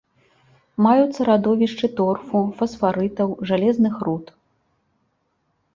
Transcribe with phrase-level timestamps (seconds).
[0.85, 4.25] Маюцца радовішчы торфу, фасфарытаў, жалезных руд.